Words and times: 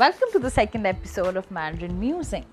Welcome 0.00 0.28
to 0.32 0.38
the 0.38 0.48
second 0.48 0.86
episode 0.86 1.36
of 1.36 1.50
Mandarin 1.50 2.00
Musings. 2.00 2.46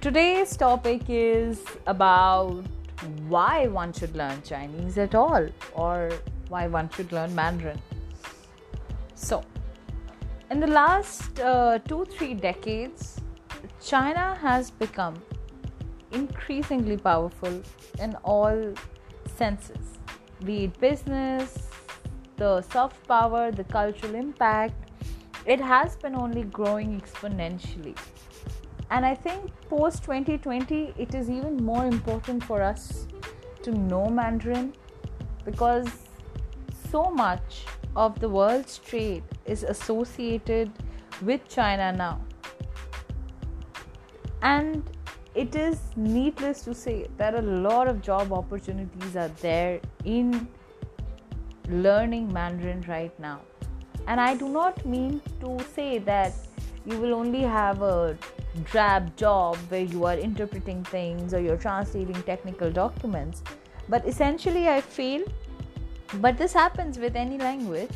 Today's 0.00 0.56
topic 0.56 1.02
is 1.06 1.62
about 1.86 2.64
why 3.26 3.66
one 3.66 3.92
should 3.92 4.16
learn 4.16 4.40
Chinese 4.40 4.96
at 4.96 5.14
all 5.14 5.46
or 5.74 6.10
why 6.48 6.66
one 6.66 6.88
should 6.88 7.12
learn 7.12 7.34
Mandarin. 7.34 7.78
So, 9.14 9.44
in 10.50 10.58
the 10.58 10.68
last 10.68 11.38
uh, 11.38 11.80
two, 11.80 12.06
three 12.06 12.32
decades, 12.32 13.20
China 13.84 14.34
has 14.40 14.70
become 14.70 15.20
increasingly 16.12 16.96
powerful 16.96 17.62
in 18.00 18.14
all 18.24 18.72
senses 19.36 19.98
be 20.42 20.64
it 20.64 20.80
business, 20.80 21.68
the 22.38 22.62
soft 22.62 23.06
power, 23.06 23.50
the 23.52 23.64
cultural 23.64 24.14
impact. 24.14 24.87
It 25.48 25.60
has 25.62 25.96
been 25.96 26.14
only 26.14 26.42
growing 26.42 27.00
exponentially. 27.00 27.96
And 28.90 29.06
I 29.06 29.14
think 29.14 29.50
post 29.70 30.02
2020, 30.02 30.92
it 30.98 31.14
is 31.14 31.30
even 31.30 31.56
more 31.56 31.86
important 31.86 32.44
for 32.44 32.60
us 32.62 33.06
to 33.62 33.70
know 33.70 34.10
Mandarin 34.10 34.74
because 35.46 35.88
so 36.90 37.04
much 37.04 37.64
of 37.96 38.20
the 38.20 38.28
world's 38.28 38.76
trade 38.76 39.22
is 39.46 39.62
associated 39.62 40.70
with 41.22 41.48
China 41.48 41.92
now. 41.92 42.20
And 44.42 44.82
it 45.34 45.56
is 45.56 45.80
needless 45.96 46.60
to 46.62 46.74
say 46.74 47.06
that 47.16 47.34
a 47.34 47.40
lot 47.40 47.88
of 47.88 48.02
job 48.02 48.34
opportunities 48.34 49.16
are 49.16 49.32
there 49.40 49.80
in 50.04 50.46
learning 51.70 52.30
Mandarin 52.30 52.84
right 52.86 53.18
now. 53.18 53.40
And 54.08 54.18
I 54.18 54.34
do 54.34 54.48
not 54.48 54.84
mean 54.86 55.20
to 55.40 55.58
say 55.74 55.98
that 55.98 56.32
you 56.86 56.98
will 56.98 57.12
only 57.14 57.42
have 57.42 57.82
a 57.82 58.16
drab 58.64 59.14
job 59.16 59.56
where 59.68 59.82
you 59.82 60.06
are 60.06 60.16
interpreting 60.16 60.82
things 60.84 61.34
or 61.34 61.40
you're 61.40 61.58
translating 61.58 62.22
technical 62.22 62.70
documents. 62.70 63.42
But 63.86 64.06
essentially, 64.06 64.66
I 64.68 64.80
feel, 64.80 65.24
but 66.22 66.38
this 66.38 66.54
happens 66.54 66.98
with 66.98 67.16
any 67.16 67.36
language, 67.36 67.90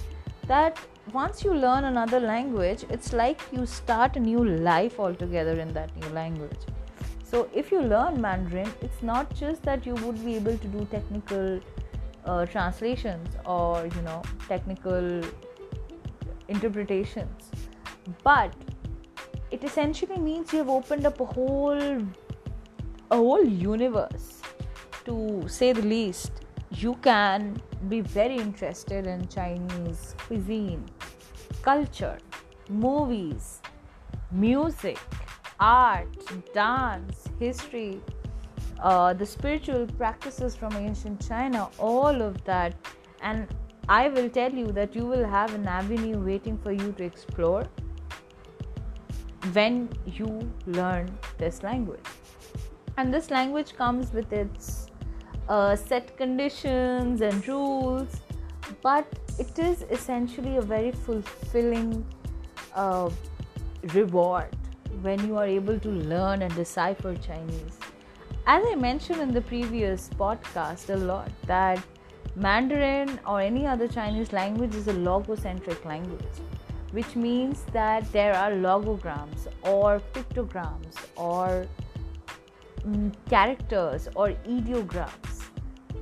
that 0.48 0.78
once 1.14 1.42
you 1.44 1.54
learn 1.54 1.84
another 1.84 2.20
language, 2.20 2.84
it's 2.90 3.14
like 3.14 3.40
you 3.50 3.64
start 3.64 4.16
a 4.16 4.20
new 4.20 4.44
life 4.44 5.00
altogether 5.00 5.58
in 5.60 5.72
that 5.72 5.96
new 5.96 6.08
language. 6.10 6.60
So, 7.24 7.48
if 7.54 7.72
you 7.72 7.80
learn 7.80 8.20
Mandarin, 8.20 8.70
it's 8.82 9.02
not 9.02 9.34
just 9.34 9.62
that 9.62 9.86
you 9.86 9.94
would 9.94 10.22
be 10.22 10.36
able 10.36 10.58
to 10.58 10.68
do 10.68 10.86
technical 10.90 11.60
uh, 12.26 12.44
translations 12.44 13.28
or 13.46 13.86
you 13.86 14.02
know 14.02 14.22
technical 14.48 15.22
interpretations, 16.52 17.50
but 18.22 18.54
it 19.50 19.64
essentially 19.64 20.18
means 20.18 20.52
you 20.52 20.58
have 20.58 20.68
opened 20.68 21.06
up 21.06 21.20
a 21.20 21.24
whole 21.24 21.98
a 23.10 23.16
whole 23.16 23.44
universe 23.44 24.40
to 25.04 25.16
say 25.46 25.72
the 25.72 25.82
least 25.82 26.32
you 26.84 26.94
can 27.02 27.60
be 27.90 28.00
very 28.00 28.38
interested 28.44 29.06
in 29.06 29.26
chinese 29.28 30.14
cuisine 30.26 30.82
culture 31.60 32.16
movies 32.70 33.60
music 34.30 34.98
art, 35.62 36.08
dance, 36.52 37.28
history, 37.38 38.00
uh, 38.80 39.12
the 39.12 39.24
spiritual 39.24 39.86
practices 39.86 40.56
from 40.56 40.74
ancient 40.74 41.24
China, 41.26 41.70
all 41.78 42.20
of 42.20 42.42
that. 42.44 42.74
And 43.22 43.46
I 43.88 44.08
will 44.08 44.28
tell 44.28 44.52
you 44.52 44.66
that 44.72 44.94
you 44.94 45.04
will 45.04 45.26
have 45.26 45.54
an 45.54 45.66
avenue 45.66 46.18
waiting 46.18 46.56
for 46.58 46.72
you 46.72 46.92
to 46.92 47.04
explore 47.04 47.64
when 49.52 49.88
you 50.06 50.52
learn 50.66 51.10
this 51.38 51.62
language. 51.62 52.04
And 52.96 53.12
this 53.12 53.30
language 53.30 53.74
comes 53.74 54.12
with 54.12 54.32
its 54.32 54.86
uh, 55.48 55.74
set 55.74 56.16
conditions 56.16 57.20
and 57.20 57.46
rules, 57.48 58.20
but 58.82 59.06
it 59.38 59.58
is 59.58 59.82
essentially 59.90 60.56
a 60.58 60.62
very 60.62 60.92
fulfilling 60.92 62.04
uh, 62.74 63.10
reward 63.94 64.48
when 65.00 65.26
you 65.26 65.36
are 65.36 65.46
able 65.46 65.78
to 65.80 65.88
learn 65.88 66.42
and 66.42 66.54
decipher 66.54 67.14
Chinese. 67.16 67.78
As 68.46 68.64
I 68.66 68.74
mentioned 68.74 69.20
in 69.20 69.32
the 69.32 69.40
previous 69.40 70.08
podcast 70.10 70.90
a 70.90 70.96
lot, 70.96 71.30
that 71.46 71.82
Mandarin 72.34 73.20
or 73.26 73.40
any 73.40 73.66
other 73.66 73.86
Chinese 73.86 74.32
language 74.32 74.74
is 74.74 74.88
a 74.88 74.92
logocentric 74.92 75.84
language, 75.84 76.40
which 76.92 77.14
means 77.14 77.64
that 77.72 78.10
there 78.12 78.34
are 78.34 78.50
logograms 78.52 79.46
or 79.62 80.00
pictograms 80.14 80.96
or 81.16 81.66
mm, 82.86 83.12
characters 83.28 84.08
or 84.14 84.30
ideograms, 84.46 85.44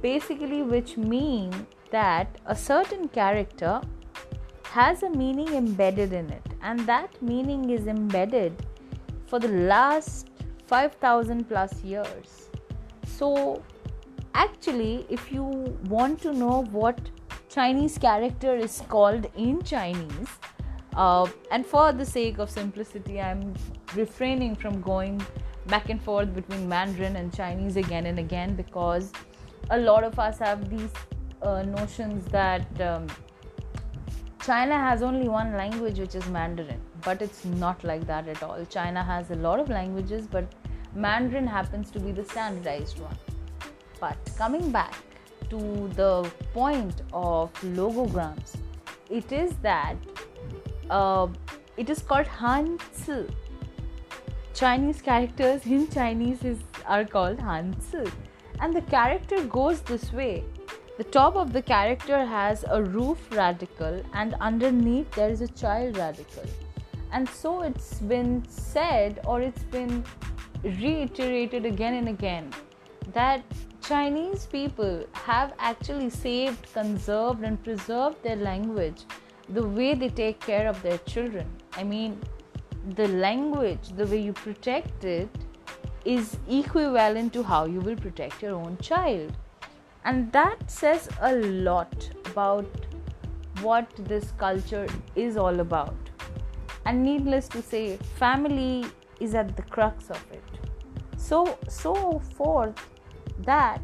basically, 0.01 0.63
which 0.63 0.97
mean 0.97 1.67
that 1.91 2.29
a 2.47 2.55
certain 2.55 3.09
character 3.09 3.81
has 4.71 5.03
a 5.03 5.11
meaning 5.11 5.49
embedded 5.55 6.13
in 6.13 6.31
it, 6.31 6.47
and 6.63 6.79
that 6.81 7.21
meaning 7.21 7.71
is 7.71 7.89
embedded 7.89 8.55
for 9.27 9.41
the 9.41 9.49
last 9.49 10.31
5000 10.69 11.49
plus 11.49 11.83
years. 11.83 12.51
So, 13.05 13.63
actually, 14.35 15.07
if 15.09 15.33
you 15.33 15.45
want 15.89 16.21
to 16.23 16.33
know 16.33 16.63
what 16.71 17.01
Chinese 17.49 17.99
character 17.99 18.57
is 18.57 18.83
called 18.89 19.27
in 19.37 19.63
Chinese, 19.63 20.29
uh, 20.97 21.27
and 21.51 21.65
for 21.65 21.93
the 21.93 22.05
sake 22.05 22.39
of 22.39 22.51
simplicity, 22.51 23.21
I'm 23.21 23.55
refraining 23.95 24.57
from 24.57 24.81
going 24.81 25.23
back 25.67 25.89
and 25.89 26.03
forth 26.03 26.35
between 26.35 26.69
Mandarin 26.69 27.17
and 27.17 27.35
Chinese 27.35 27.77
again 27.77 28.07
and 28.07 28.19
again 28.19 28.57
because 28.57 29.13
a 29.71 29.79
lot 29.79 30.05
of 30.05 30.19
us 30.19 30.39
have 30.39 30.69
these 30.69 30.93
uh, 31.43 31.63
notions 31.63 32.25
that 32.33 32.81
um, 32.81 33.07
China 34.45 34.77
has 34.77 35.03
only 35.03 35.29
one 35.29 35.57
language, 35.57 35.99
which 35.99 36.15
is 36.15 36.27
Mandarin 36.29 36.81
but 37.05 37.23
it's 37.23 37.45
not 37.45 37.83
like 37.85 38.07
that 38.07 38.29
at 38.29 38.43
all. 38.43 38.65
China 38.69 39.03
has 39.03 39.31
a 39.31 39.37
lot 39.37 39.61
of 39.61 39.69
languages, 39.69 40.27
but 40.27 40.45
Mandarin 40.95 41.47
happens 41.47 41.91
to 41.93 42.01
be 42.01 42.13
the 42.13 42.25
standardized 42.25 42.99
one. 42.99 43.17
But 44.01 44.17
coming 44.37 44.71
back 44.71 44.95
to 45.51 45.59
the 45.95 46.31
point 46.55 47.03
of 47.13 47.53
logograms, 47.63 48.57
it 49.09 49.33
is 49.33 49.53
that 49.63 49.97
uh, 50.89 51.29
it 51.77 51.91
is 51.91 52.03
called 52.03 52.27
Hanzi. 52.27 53.31
Chinese 54.55 55.01
characters 55.01 55.67
in 55.67 55.89
Chinese 55.89 56.43
is, 56.45 56.59
are 56.87 57.05
called 57.05 57.39
Hanzi, 57.39 58.11
and 58.61 58.75
the 58.75 58.83
character 58.83 59.45
goes 59.45 59.81
this 59.83 60.13
way. 60.13 60.45
The 60.99 61.05
top 61.05 61.37
of 61.37 61.53
the 61.53 61.63
character 61.63 62.25
has 62.25 62.65
a 62.69 62.83
roof 62.83 63.19
radical, 63.31 64.03
and 64.13 64.35
underneath 64.41 65.11
there 65.13 65.31
is 65.31 65.41
a 65.41 65.49
child 65.49 65.97
radical 65.97 66.45
and 67.13 67.29
so 67.29 67.63
it's 67.63 67.95
been 68.01 68.45
said 68.49 69.21
or 69.27 69.41
it's 69.41 69.65
been 69.65 70.05
reiterated 70.63 71.65
again 71.67 71.95
and 71.95 72.09
again 72.09 72.51
that 73.13 73.43
Chinese 73.81 74.47
people 74.47 75.05
have 75.13 75.55
actually 75.59 76.11
saved, 76.11 76.73
conserved, 76.73 77.43
and 77.43 77.63
preserved 77.63 78.23
their 78.23 78.37
language 78.37 79.05
the 79.49 79.67
way 79.67 79.95
they 79.95 80.09
take 80.09 80.41
care 80.41 80.69
of 80.69 80.81
their 80.83 80.99
children. 80.99 81.47
I 81.73 81.85
mean, 81.85 82.21
the 82.95 83.09
language, 83.09 83.89
the 83.97 84.07
way 84.07 84.21
you 84.21 84.33
protect 84.33 85.05
it, 85.05 85.29
is 86.05 86.37
equivalent 86.49 87.33
to 87.33 87.43
how 87.43 87.67
you 87.67 87.81
will 87.81 87.97
protect 87.97 88.43
your 88.43 88.55
own 88.55 88.77
child. 88.79 89.37
And 90.05 90.33
that 90.33 90.71
says 90.71 91.09
a 91.21 91.35
lot 91.37 92.09
about 92.27 92.67
what 93.61 93.91
this 93.97 94.33
culture 94.39 94.87
is 95.15 95.37
all 95.37 95.61
about. 95.61 95.97
And 96.87 97.03
needless 97.03 97.49
to 97.49 97.61
say, 97.61 97.97
family 97.97 98.87
is 99.21 99.35
at 99.35 99.57
the 99.57 99.63
crux 99.63 100.09
of 100.09 100.25
it. 100.33 100.43
So, 101.19 101.59
so 101.69 102.21
forth 102.35 102.75
that 103.45 103.81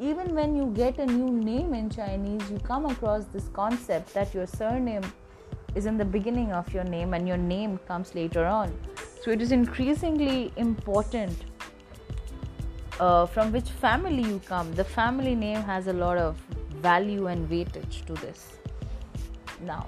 even 0.00 0.34
when 0.34 0.54
you 0.54 0.66
get 0.74 0.98
a 0.98 1.06
new 1.06 1.30
name 1.30 1.74
in 1.74 1.90
Chinese, 1.90 2.50
you 2.50 2.58
come 2.60 2.86
across 2.86 3.24
this 3.26 3.48
concept 3.52 4.14
that 4.14 4.32
your 4.32 4.46
surname 4.46 5.02
is 5.74 5.86
in 5.86 5.98
the 5.98 6.04
beginning 6.04 6.52
of 6.52 6.72
your 6.72 6.84
name 6.84 7.14
and 7.14 7.26
your 7.26 7.36
name 7.36 7.78
comes 7.88 8.14
later 8.14 8.46
on. 8.46 8.72
So 9.22 9.30
it 9.30 9.42
is 9.42 9.52
increasingly 9.52 10.52
important 10.56 11.36
uh, 13.00 13.26
from 13.26 13.52
which 13.52 13.70
family 13.70 14.22
you 14.22 14.40
come. 14.46 14.72
The 14.74 14.84
family 14.84 15.34
name 15.34 15.62
has 15.62 15.88
a 15.88 15.92
lot 15.92 16.18
of 16.18 16.36
value 16.80 17.26
and 17.26 17.48
weightage 17.48 18.04
to 18.06 18.12
this. 18.14 18.58
Now, 19.62 19.86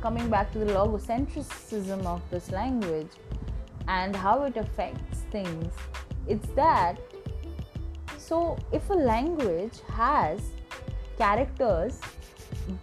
coming 0.00 0.28
back 0.28 0.52
to 0.52 0.58
the 0.58 0.66
logocentrism 0.66 2.04
of 2.06 2.22
this 2.30 2.50
language 2.50 3.10
and 3.86 4.14
how 4.14 4.42
it 4.42 4.56
affects 4.56 5.20
things, 5.30 5.72
it's 6.26 6.48
that 6.50 6.98
so 8.28 8.58
if 8.72 8.90
a 8.90 8.94
language 8.94 9.80
has 9.88 10.40
characters 11.16 12.00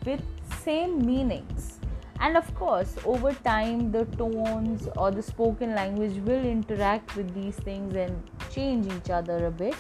with 0.06 0.22
same 0.64 1.06
meanings 1.06 1.80
and 2.20 2.36
of 2.38 2.48
course 2.56 2.96
over 3.06 3.34
time 3.48 3.92
the 3.92 4.06
tones 4.22 4.88
or 4.98 5.12
the 5.12 5.22
spoken 5.22 5.76
language 5.76 6.18
will 6.30 6.46
interact 6.54 7.16
with 7.16 7.34
these 7.36 7.56
things 7.68 7.96
and 7.96 8.32
change 8.50 8.92
each 8.92 9.10
other 9.10 9.46
a 9.48 9.52
bit. 9.52 9.76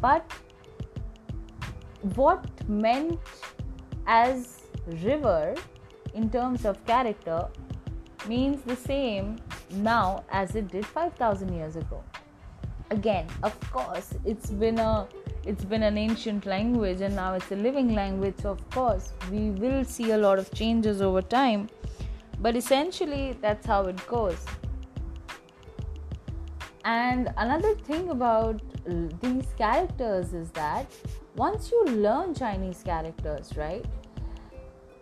But 0.00 0.24
what 2.14 2.46
meant 2.68 3.18
as 4.06 4.62
river 5.02 5.54
in 6.14 6.30
terms 6.30 6.64
of 6.64 6.84
character 6.86 7.48
means 8.28 8.62
the 8.62 8.76
same 8.76 9.36
now 9.70 10.24
as 10.30 10.54
it 10.54 10.68
did 10.68 10.86
5000 10.86 11.52
years 11.52 11.76
ago 11.76 12.02
again 12.92 13.26
of 13.42 13.58
course 13.72 14.08
it's 14.24 14.50
been 14.62 14.78
a 14.78 15.08
it's 15.44 15.64
been 15.64 15.82
an 15.82 15.98
ancient 15.98 16.46
language 16.46 17.00
and 17.00 17.16
now 17.16 17.34
it's 17.34 17.50
a 17.50 17.56
living 17.56 17.94
language 17.94 18.34
so 18.40 18.50
of 18.50 18.70
course. 18.70 19.12
We 19.30 19.50
will 19.50 19.84
see 19.84 20.12
a 20.12 20.18
lot 20.18 20.38
of 20.38 20.52
changes 20.52 21.02
over 21.02 21.20
time 21.20 21.68
but 22.38 22.56
essentially 22.56 23.36
that's 23.40 23.66
how 23.66 23.82
it 23.84 24.06
goes. 24.06 24.44
And 26.84 27.32
another 27.36 27.74
thing 27.74 28.10
about 28.10 28.60
these 29.20 29.46
characters 29.56 30.32
is 30.32 30.50
that 30.50 30.86
once 31.36 31.70
you 31.70 31.84
learn 31.84 32.34
chinese 32.34 32.82
characters 32.84 33.52
right 33.56 33.84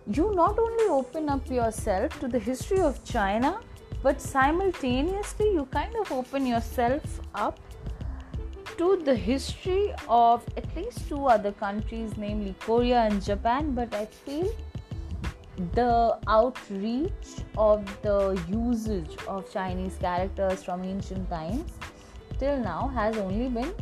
you 0.07 0.35
not 0.35 0.59
only 0.59 0.85
open 0.97 1.31
up 1.31 1.49
yourself 1.51 2.21
to 2.21 2.29
the 2.29 2.39
history 2.39 2.81
of 2.81 3.03
china 3.05 3.59
but 4.03 4.21
simultaneously 4.21 5.53
you 5.53 5.67
kind 5.67 5.95
of 5.97 6.11
open 6.13 6.47
yourself 6.47 7.21
up 7.35 7.61
to 8.79 8.97
the 9.05 9.15
history 9.15 9.93
of 10.09 10.45
at 10.57 10.75
least 10.75 11.07
two 11.09 11.27
other 11.27 11.53
countries, 11.53 12.17
namely 12.17 12.55
Korea 12.61 13.01
and 13.01 13.23
Japan, 13.23 13.75
but 13.75 13.95
I 13.95 14.07
feel 14.07 14.51
the 15.75 16.19
outreach 16.27 17.45
of 17.59 17.85
the 18.01 18.41
usage 18.49 19.17
of 19.29 19.53
Chinese 19.53 19.97
characters 20.01 20.65
from 20.65 20.83
ancient 20.85 21.29
times 21.29 21.71
till 22.39 22.59
now 22.59 22.89
has 22.95 23.19
only 23.19 23.49
been 23.49 23.75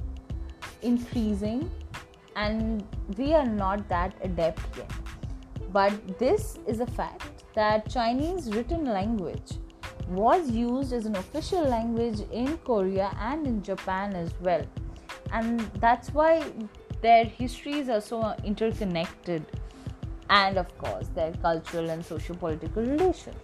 increasing, 0.83 1.71
and 2.35 2.85
we 3.17 3.35
are 3.35 3.47
not 3.47 3.89
that 3.89 4.15
adept 4.23 4.77
yet. 4.77 4.91
But 5.73 6.19
this 6.19 6.59
is 6.67 6.81
a 6.81 6.87
fact 6.87 7.45
that 7.55 7.89
Chinese 7.89 8.51
written 8.53 8.85
language 8.85 9.53
was 10.09 10.51
used 10.51 10.93
as 10.93 11.07
an 11.07 11.17
official 11.17 11.63
language 11.63 12.21
in 12.33 12.59
Korea 12.59 13.17
and 13.21 13.47
in 13.47 13.63
Japan 13.63 14.15
as 14.15 14.33
well. 14.41 14.65
And 15.33 15.61
that's 15.81 16.11
why 16.11 16.45
their 17.03 17.25
histories 17.25 17.89
are 17.89 18.01
so 18.01 18.35
interconnected 18.45 19.45
and 20.31 20.59
of 20.59 20.77
course 20.79 21.09
their 21.09 21.33
cultural 21.33 21.91
and 21.91 22.05
socio-political 22.05 22.83
relations. 22.83 23.37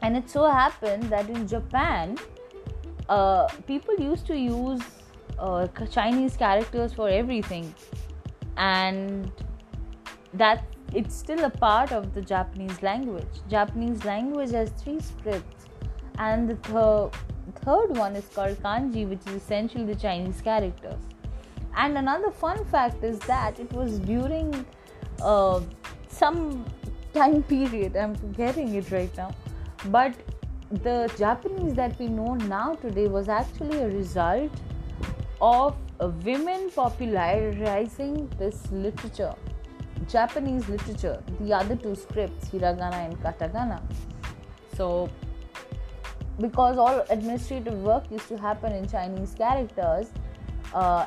And 0.00 0.16
it 0.16 0.28
so 0.30 0.44
happened 0.44 1.04
that 1.04 1.28
in 1.28 1.46
japan 1.46 2.18
uh, 3.08 3.46
people 3.66 3.94
used 3.98 4.26
to 4.26 4.36
use 4.36 4.80
uh, 5.38 5.66
chinese 5.90 6.36
characters 6.36 6.92
for 6.92 7.08
everything. 7.08 7.74
And 8.56 9.30
that 10.34 10.64
it's 10.94 11.14
still 11.14 11.44
a 11.44 11.50
part 11.50 11.92
of 11.92 12.12
the 12.14 12.20
japanese 12.20 12.82
language 12.82 13.40
japanese 13.48 14.04
language 14.04 14.50
has 14.50 14.70
three 14.70 15.00
scripts 15.00 15.66
and 16.18 16.48
the 16.48 16.54
th- 16.54 17.22
third 17.64 17.96
one 17.96 18.16
is 18.16 18.28
called 18.34 18.56
kanji, 18.62 19.08
which 19.08 19.20
is 19.26 19.34
essentially 19.42 19.84
the 19.84 19.94
Chinese 19.94 20.40
characters. 20.40 21.00
And 21.76 21.96
another 21.96 22.30
fun 22.30 22.64
fact 22.66 23.02
is 23.02 23.18
that 23.20 23.58
it 23.58 23.72
was 23.72 23.98
during 23.98 24.66
uh, 25.22 25.60
some 26.08 26.64
time 27.14 27.42
period, 27.42 27.96
I'm 27.96 28.14
forgetting 28.14 28.74
it 28.74 28.90
right 28.90 29.14
now, 29.16 29.34
but 29.86 30.14
the 30.70 31.12
Japanese 31.18 31.74
that 31.74 31.98
we 31.98 32.08
know 32.08 32.34
now 32.34 32.74
today 32.74 33.06
was 33.06 33.28
actually 33.28 33.78
a 33.78 33.88
result 33.88 34.50
of 35.40 35.76
women 36.24 36.70
popularizing 36.70 38.30
this 38.38 38.70
literature, 38.70 39.34
Japanese 40.08 40.68
literature, 40.68 41.22
the 41.40 41.52
other 41.52 41.76
two 41.76 41.94
scripts, 41.94 42.48
hiragana 42.48 43.06
and 43.06 43.20
katakana. 43.22 43.82
So 44.76 45.10
because 46.40 46.78
all 46.78 47.04
administrative 47.10 47.74
work 47.82 48.10
used 48.10 48.28
to 48.28 48.36
happen 48.36 48.72
in 48.72 48.88
Chinese 48.88 49.34
characters, 49.36 50.10
uh, 50.74 51.06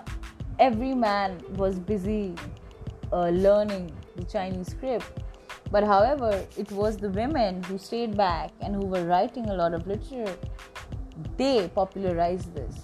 every 0.59 0.93
man 0.93 1.41
was 1.55 1.79
busy 1.79 2.35
uh, 3.11 3.29
learning 3.29 3.91
the 4.15 4.23
Chinese 4.23 4.71
script. 4.71 5.05
But 5.71 5.83
however, 5.83 6.45
it 6.57 6.71
was 6.71 6.97
the 6.97 7.09
women 7.09 7.63
who 7.63 7.77
stayed 7.77 8.15
back 8.15 8.51
and 8.61 8.75
who 8.75 8.85
were 8.85 9.05
writing 9.05 9.49
a 9.49 9.53
lot 9.53 9.73
of 9.73 9.87
literature. 9.87 10.37
They 11.37 11.67
popularized 11.67 12.53
this. 12.53 12.75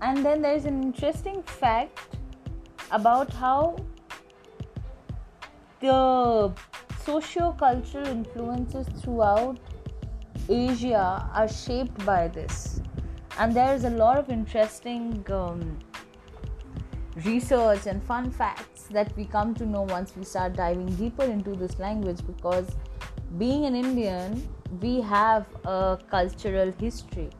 And 0.00 0.24
then 0.24 0.40
there's 0.40 0.64
an 0.64 0.82
interesting 0.82 1.42
fact 1.42 2.16
about 2.90 3.30
how 3.32 3.76
the 5.80 6.52
socio 7.04 7.52
cultural 7.52 8.06
influences 8.06 8.86
throughout 9.02 9.58
Asia 10.48 11.28
are 11.32 11.48
shaped 11.48 12.04
by 12.04 12.28
this. 12.28 12.80
And 13.38 13.54
there's 13.54 13.84
a 13.84 13.90
lot 13.90 14.18
of 14.18 14.28
interesting 14.28 15.24
um, 15.30 15.78
research 17.24 17.86
and 17.86 18.02
fun 18.02 18.30
facts 18.30 18.84
that 18.90 19.16
we 19.16 19.24
come 19.24 19.54
to 19.54 19.66
know 19.66 19.82
once 19.82 20.14
we 20.16 20.24
start 20.24 20.54
diving 20.54 20.86
deeper 20.96 21.24
into 21.24 21.54
this 21.54 21.78
language 21.78 22.18
because 22.26 22.68
being 23.38 23.64
an 23.64 23.74
Indian, 23.74 24.46
we 24.80 25.00
have 25.00 25.46
a 25.64 25.98
cultural 26.10 26.72
history. 26.72 27.30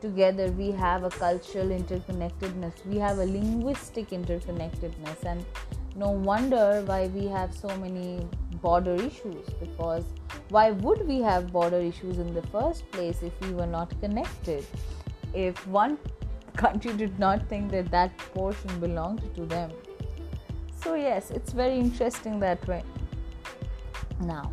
Together, 0.00 0.50
we 0.52 0.70
have 0.72 1.04
a 1.04 1.10
cultural 1.10 1.68
interconnectedness, 1.68 2.84
we 2.86 2.98
have 2.98 3.18
a 3.18 3.24
linguistic 3.24 4.10
interconnectedness, 4.10 5.24
and 5.24 5.44
no 5.94 6.10
wonder 6.10 6.82
why 6.86 7.08
we 7.08 7.26
have 7.26 7.54
so 7.54 7.68
many 7.76 8.26
border 8.62 8.94
issues 8.94 9.46
because 9.60 10.04
why 10.48 10.70
would 10.70 11.06
we 11.06 11.20
have 11.20 11.52
border 11.52 11.78
issues 11.78 12.18
in 12.18 12.32
the 12.34 12.42
first 12.48 12.90
place 12.90 13.22
if 13.22 13.32
we 13.40 13.52
were 13.52 13.66
not 13.66 13.98
connected? 14.00 14.64
If 15.34 15.66
one 15.66 15.98
country 16.56 16.92
did 16.92 17.18
not 17.18 17.48
think 17.48 17.70
that 17.72 17.90
that 17.90 18.16
portion 18.18 18.80
belonged 18.80 19.34
to 19.34 19.46
them. 19.46 19.70
So, 20.82 20.94
yes, 20.94 21.30
it's 21.30 21.52
very 21.52 21.78
interesting 21.78 22.40
that 22.40 22.66
way. 22.66 22.82
Now, 24.20 24.52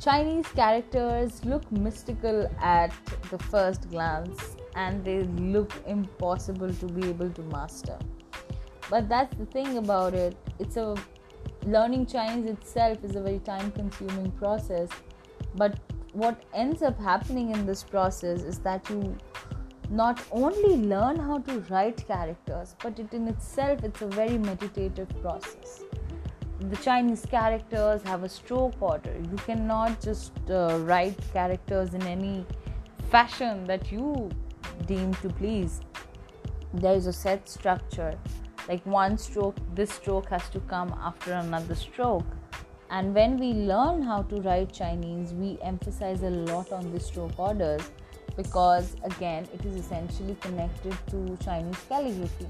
Chinese 0.00 0.46
characters 0.48 1.44
look 1.44 1.70
mystical 1.72 2.48
at 2.60 2.92
the 3.30 3.38
first 3.38 3.90
glance 3.90 4.56
and 4.76 5.04
they 5.04 5.24
look 5.24 5.72
impossible 5.86 6.72
to 6.72 6.86
be 6.86 7.08
able 7.08 7.30
to 7.30 7.42
master. 7.42 7.98
But 8.90 9.08
that's 9.08 9.34
the 9.36 9.46
thing 9.46 9.78
about 9.78 10.14
it. 10.14 10.36
It's 10.58 10.76
a 10.76 10.96
learning 11.66 12.06
Chinese 12.06 12.46
itself 12.46 13.04
is 13.04 13.16
a 13.16 13.20
very 13.20 13.38
time 13.40 13.70
consuming 13.72 14.30
process. 14.32 14.88
But 15.54 15.78
what 16.12 16.42
ends 16.54 16.82
up 16.82 16.98
happening 16.98 17.50
in 17.50 17.66
this 17.66 17.82
process 17.82 18.42
is 18.42 18.58
that 18.60 18.88
you 18.88 19.16
not 19.90 20.22
only 20.30 20.76
learn 20.76 21.16
how 21.16 21.38
to 21.38 21.60
write 21.70 22.06
characters, 22.06 22.74
but 22.82 22.98
it 22.98 23.12
in 23.12 23.28
itself 23.28 23.84
it's 23.84 24.02
a 24.02 24.06
very 24.06 24.38
meditative 24.38 25.08
process. 25.20 25.82
The 26.60 26.76
Chinese 26.76 27.24
characters 27.24 28.02
have 28.02 28.24
a 28.24 28.28
stroke 28.28 28.74
order. 28.80 29.14
You 29.30 29.36
cannot 29.36 30.00
just 30.00 30.32
uh, 30.50 30.78
write 30.82 31.16
characters 31.32 31.94
in 31.94 32.02
any 32.02 32.44
fashion 33.10 33.64
that 33.66 33.92
you 33.92 34.30
deem 34.86 35.14
to 35.14 35.28
please. 35.28 35.80
There 36.74 36.94
is 36.94 37.06
a 37.06 37.12
set 37.12 37.48
structure 37.48 38.18
like 38.68 38.84
one 38.84 39.16
stroke 39.16 39.56
this 39.74 39.92
stroke 39.92 40.28
has 40.28 40.48
to 40.50 40.60
come 40.60 40.94
after 41.02 41.32
another 41.32 41.74
stroke. 41.74 42.26
And 42.90 43.14
when 43.14 43.38
we 43.38 43.52
learn 43.52 44.02
how 44.02 44.22
to 44.22 44.40
write 44.40 44.72
chinese 44.72 45.34
we 45.34 45.58
emphasize 45.62 46.22
a 46.22 46.30
lot 46.30 46.72
on 46.72 46.90
the 46.92 47.00
stroke 47.00 47.38
orders 47.38 47.82
because 48.36 48.96
again 49.04 49.46
it 49.52 49.64
is 49.64 49.74
essentially 49.76 50.36
connected 50.40 50.96
to 51.08 51.36
chinese 51.44 51.76
calligraphy 51.88 52.46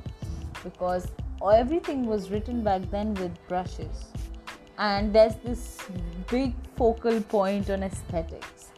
because 0.63 1.09
everything 1.47 2.07
was 2.07 2.31
written 2.31 2.63
back 2.63 2.83
then 2.91 3.15
with 3.15 3.33
brushes. 3.49 4.07
And 4.79 5.13
there's 5.13 5.35
this 5.37 5.79
big 6.31 6.55
focal 6.77 7.21
point 7.21 7.71
on 7.71 7.83
aesthetics. 7.83 8.71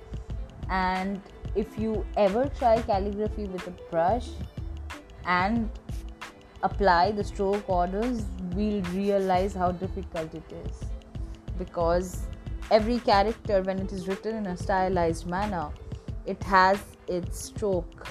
And 0.70 1.20
if 1.54 1.78
you 1.78 2.06
ever 2.16 2.50
try 2.58 2.80
calligraphy 2.82 3.44
with 3.44 3.66
a 3.66 3.72
brush 3.90 4.28
and 5.24 5.68
apply 6.62 7.12
the 7.12 7.24
stroke 7.24 7.68
orders, 7.68 8.24
we'll 8.54 8.82
realize 8.92 9.54
how 9.54 9.72
difficult 9.72 10.34
it 10.34 10.52
is. 10.64 10.76
Because 11.58 12.26
every 12.70 12.98
character, 13.00 13.62
when 13.62 13.78
it 13.78 13.92
is 13.92 14.08
written 14.08 14.36
in 14.36 14.46
a 14.46 14.56
stylized 14.56 15.26
manner, 15.26 15.70
it 16.26 16.42
has 16.42 16.78
its 17.08 17.44
stroke. 17.44 18.06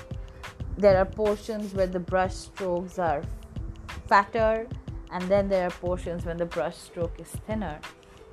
There 0.77 0.97
are 0.97 1.05
portions 1.05 1.73
where 1.73 1.87
the 1.87 1.99
brush 1.99 2.33
strokes 2.33 2.99
are 2.99 3.23
fatter, 4.07 4.67
and 5.11 5.23
then 5.29 5.49
there 5.49 5.67
are 5.67 5.71
portions 5.71 6.25
when 6.25 6.37
the 6.37 6.45
brush 6.45 6.75
stroke 6.75 7.19
is 7.19 7.27
thinner. 7.47 7.79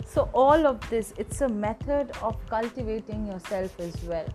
so 0.07 0.31
all 0.33 0.67
of 0.67 0.79
this 0.89 1.13
it's 1.23 1.41
a 1.41 1.49
method 1.49 2.11
of 2.23 2.35
cultivating 2.49 3.27
yourself 3.27 3.81
as 3.81 3.97
well 4.05 4.29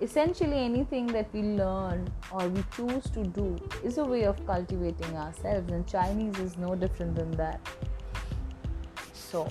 essentially 0.00 0.58
anything 0.58 1.06
that 1.06 1.32
we 1.32 1.42
learn 1.42 2.08
or 2.30 2.48
we 2.48 2.62
choose 2.76 3.04
to 3.10 3.24
do 3.24 3.56
is 3.82 3.98
a 3.98 4.04
way 4.04 4.24
of 4.24 4.44
cultivating 4.46 5.16
ourselves 5.16 5.72
and 5.72 5.86
chinese 5.86 6.38
is 6.38 6.58
no 6.58 6.74
different 6.74 7.14
than 7.14 7.30
that. 7.32 7.60
So 9.14 9.48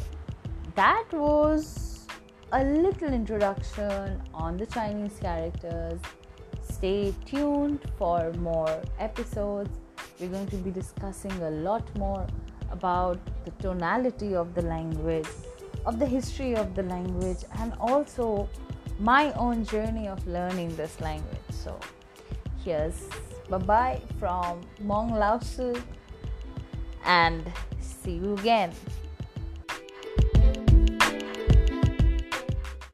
that 0.75 1.05
was 1.11 2.07
a 2.51 2.63
little 2.63 3.11
introduction 3.11 4.21
on 4.33 4.57
the 4.57 4.65
chinese 4.67 5.17
characters. 5.19 5.99
Stay 6.61 7.13
tuned 7.25 7.79
for 7.97 8.31
more 8.33 8.81
episodes. 8.99 9.69
We're 10.19 10.29
going 10.29 10.47
to 10.47 10.57
be 10.57 10.71
discussing 10.71 11.31
a 11.41 11.49
lot 11.49 11.83
more 11.97 12.27
about 12.71 13.19
the 13.45 13.51
tonality 13.51 14.35
of 14.35 14.53
the 14.53 14.61
language 14.61 15.27
of 15.85 15.99
the 15.99 16.05
history 16.05 16.55
of 16.55 16.73
the 16.75 16.83
language 16.83 17.43
and 17.59 17.73
also 17.79 18.49
my 18.99 19.31
own 19.33 19.65
journey 19.65 20.07
of 20.07 20.25
learning 20.27 20.75
this 20.75 20.99
language. 21.01 21.49
So, 21.49 21.79
here's 22.63 23.07
bye 23.49 23.57
bye 23.57 24.01
from 24.19 24.61
Mong 24.83 25.11
Lao 25.11 25.39
Su 25.39 25.75
and 27.05 27.43
see 27.79 28.17
you 28.17 28.33
again. 28.33 28.71